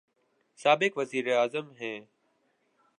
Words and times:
سابق 0.57 0.97
وزیر 0.97 1.37
اعظم 1.37 1.71
ہیں۔ 1.71 1.99